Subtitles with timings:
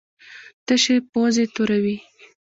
[0.65, 1.95] تشې پوزې توروي.